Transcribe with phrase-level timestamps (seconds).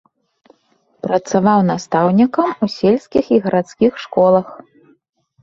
[1.05, 4.47] Працаваў настаўнікам у сельскіх і гарадскіх школах.